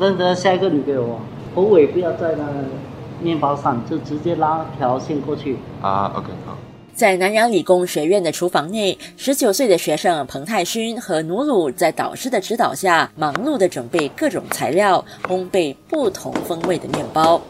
[0.00, 1.20] 等等下一个你给我，
[1.54, 2.44] 头尾不要在那
[3.20, 5.58] 面包上，就直接拉条线过去。
[5.82, 6.56] 啊，OK，好。
[6.94, 17.40] 在南洋理工学院的厨房内，十九岁的学生彭泰勋和努鲁在导师的指导下，忙碌地准备各种材料，烘焙不同风味的面包。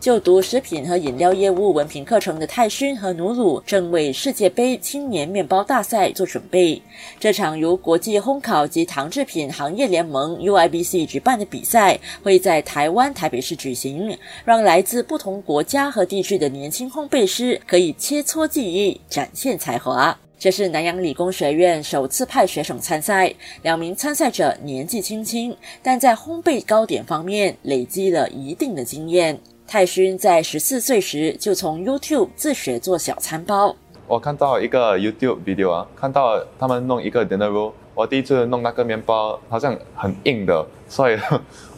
[0.00, 6.80] 就读食品和饮料业务文凭课程的泰勋和努鲁正为世界杯青年面包大赛做准备。
[7.18, 20.16] 这场由国际烘烤及糖制品行业联盟 UIBC 举办的比赛会在台湾台北市举行，让来自不同国家和地区的年轻烘焙师可以切磋技艺，展现才华。
[20.38, 29.40] 这是南洋理工学院首次派学生参赛，两名参赛者年纪轻轻，但在烘焙糕点方面累积了一定的经验。
[29.70, 41.18] 泰勋在十四岁时就从 YouTube 自学做小餐包，我看到一个 YouTube video 啊，看到他们弄一个 dinner roll，我第一次弄那个面包好像很硬的，所以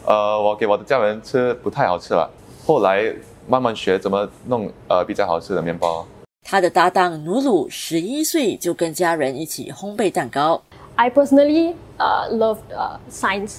[0.05, 2.31] 呃，我给我的家人吃不太好吃了。
[2.65, 3.13] 后来
[3.45, 6.07] 慢慢学怎么弄呃比较好吃的面包。
[6.43, 10.61] 他的搭档努鲁十一岁就跟家人一起烘焙蛋糕。
[10.95, 13.57] I personally uh, loved uh, science,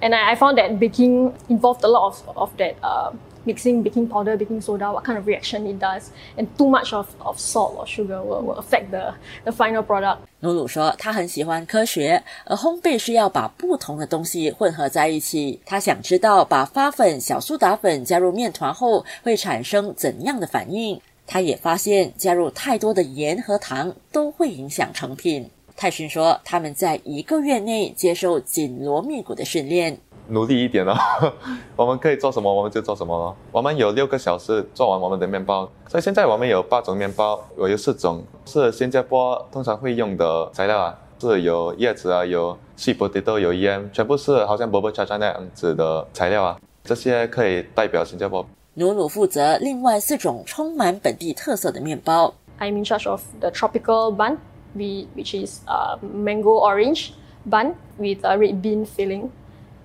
[0.00, 3.12] and I, I found that baking involved a lot of, of that uh,
[3.48, 7.06] mixing baking powder, baking soda, what kind of reaction it does, and too much of,
[7.24, 10.18] of salt or sugar will, will affect the, the final product.
[10.40, 15.60] 努鲁说，他很喜欢科学，而烘焙是要把不同的东西混合在一起。
[15.64, 21.00] 他想知道把发粉、小苏打粉加入面团后会产生怎样的反应。
[21.26, 25.50] 他也发现，加入太多的盐和糖都会影响成品。
[25.76, 29.98] 泰勋说，他们在一个月内接受紧锣密鼓的训练。
[30.28, 30.94] 努力一点哦，
[31.76, 33.36] 我们可以做什么我们就做什么咯。
[33.50, 48.44] 我们有六个小时做完我们的面包，所以现在我们有八种面包，我有四种是新加坡通常会用的材料啊，是有叶子啊，有 sweet potato，有盐，全部是好像 boba cha cha 那样子的材料啊，这些可以代表新加坡。
[48.74, 52.32] 努努负责另外四种充满本地特色的面包。
[52.60, 54.38] I'm in charge of the tropical bun,
[54.74, 57.10] we, which is uh, mango orange
[57.48, 59.30] bun with a red bean filling.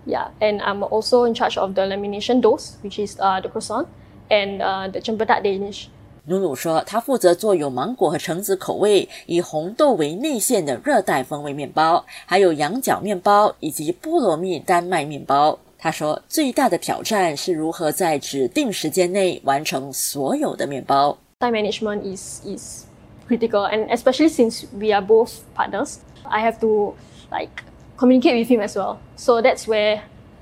[0.06, 3.88] Yeah, and I'm also in charge of the lamination dough, which is uh, the croissant,
[4.30, 5.88] and uh, the cempedak Danish.
[6.26, 15.60] 努鲁说，他负责做有芒果和橙子口味、以红豆为内馅的热带风味面包，还有羊角面包以及菠萝蜜丹麦面包。
[15.78, 21.18] 他说，最大的挑战是如何在指定时间内完成所有的面包。
[21.40, 22.86] Time management is is
[23.28, 26.96] critical, and especially since we are both partners, I have to
[27.30, 27.64] like
[28.04, 28.98] communicate with him as well.
[29.16, 30.02] So that's where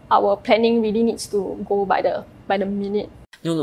[0.09, 3.09] our planning really needs to go by the by the minute.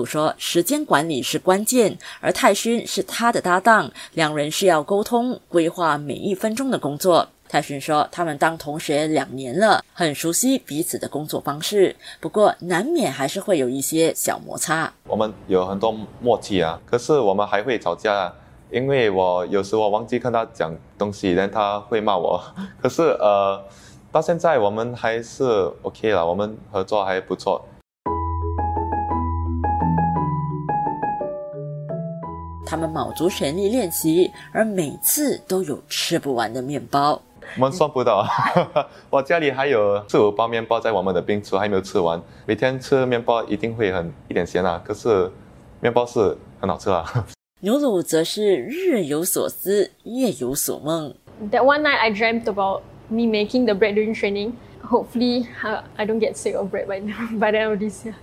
[0.06, 7.28] 说，时间管理是关键，而泰勋是他的搭档，两人需要沟通，规划每一分钟的工作。
[7.48, 14.92] 泰勋说，他们当同学两年了，很熟悉彼此的工作方式，不过难免还是会有一些小摩擦。
[15.06, 18.34] 我们有很多默契啊，可是我们还会吵架啊，
[18.70, 22.42] 因为我有时我忘记跟他讲东西，然后他会骂我。
[22.82, 23.64] 可是呃，
[24.10, 25.44] 到现在我们还是
[25.82, 27.62] OK 了，我们合作还不错。
[32.64, 37.20] 他们卯足全力练习，而每次都有吃不完的面包。
[37.56, 38.26] 我们算不到，
[39.10, 42.20] 我家里还有四五包面包在我们的冰橱还没有吃完。
[42.46, 45.30] 每天吃面包一定会很一点咸啊，可是
[45.80, 47.04] 面包是很好吃啊。
[47.60, 51.14] 牛乳则是日有所思，夜有所梦。
[51.50, 54.52] That one night I dreamt about me making the bread during training.
[54.82, 55.46] Hopefully,
[55.96, 57.00] I don't get sick of bread by,
[57.38, 58.14] by the end of this year.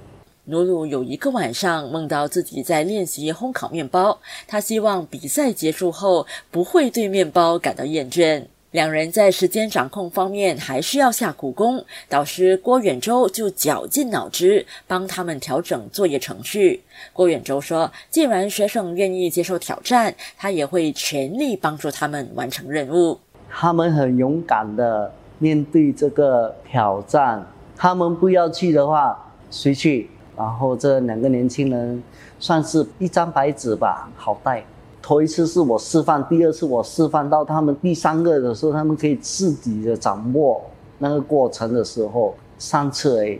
[0.45, 8.43] 努鲁有一个晚上梦到自己在练习烘烤面包，他希望比赛结束后不会对面包感到厌倦。
[8.71, 16.83] 两人在时间掌控方面还是要下苦功，导师郭远洲就绞尽脑汁帮他们调整作业程序。
[17.13, 23.17] 郭远洲说：“既然学生愿意接受挑战，他也会全力帮助他们完成任务。
[23.57, 25.09] 他们很勇敢的
[25.39, 27.41] 面对这个挑战，
[27.73, 29.17] 他们不要去的话，
[29.49, 30.09] 谁去？
[30.35, 32.03] 然后这两个年轻人
[32.37, 34.61] 算是一张白纸吧，好带。
[35.01, 40.61] 头一次是我示范，第二次我示范到他们第三个的时候，他们可以自己的掌握
[40.97, 43.39] 那个过程的时候，三次哎，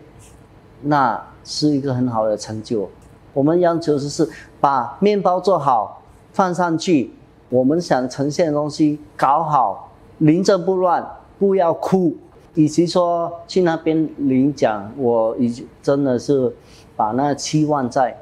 [0.83, 2.89] 那是一个很好的成就。
[3.33, 4.29] 我们要求就是
[4.61, 6.01] 把面包做好，
[6.31, 7.13] 放上去，
[7.49, 9.84] 我们想呈现的东西搞好，
[10.19, 11.05] 临阵不乱，
[11.37, 12.15] 不要哭。
[12.53, 16.53] 与其说去那边领奖，我已经真的是
[16.95, 18.17] 把那期望在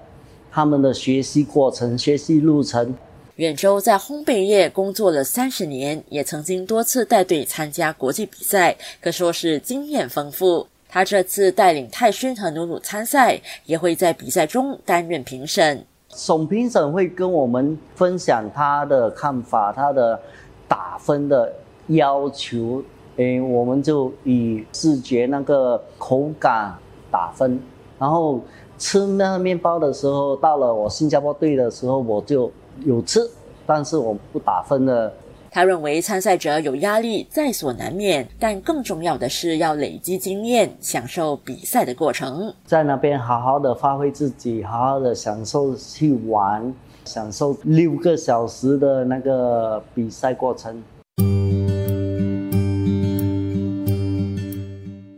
[0.52, 2.96] 他们的学习过程、学习路程。
[3.36, 10.68] 远州在烘焙业工作了三十年，也曾经多次带队参加国际比赛，可说是经验丰富。
[10.90, 15.86] 他这次带领泰勋和努努参赛，也会在比赛中担任评审。
[16.10, 20.20] 总评审会跟我们分享他的看法，他的
[20.68, 21.52] 打分的
[21.88, 22.84] 要求。
[23.18, 26.74] 诶，我们就以视觉那个口感
[27.12, 27.60] 打分，
[28.00, 28.42] 然后
[28.80, 32.52] 吃那个面包的时候，到了我新加坡队的时候，我就
[32.84, 33.20] 有吃，
[33.68, 35.14] 但是我不打分的。
[35.52, 46.74] 他认为参赛者有压力在所难免，但更重要的是要累积经验，享受比赛的过程，在那边好好的发挥自己，好好的享受去玩，
[47.06, 50.82] 享受六个小时的那个比赛过程。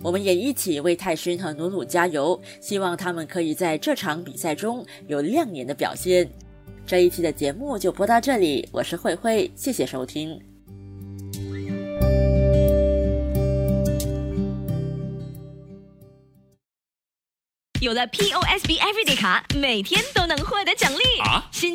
[0.05, 6.29] 我们也一起为泰勋和努努加油，希望他们可以在这场比赛中有亮眼的表现。
[6.85, 10.39] 这一期的节目就播到这里，我是慧慧，谢谢收听。
[17.81, 21.19] 有了 POSB Everyday 卡，每天都能获得奖励。
[21.21, 21.47] 啊！
[21.51, 21.74] 新